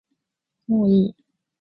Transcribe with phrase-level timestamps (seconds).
[0.67, 1.15] もういい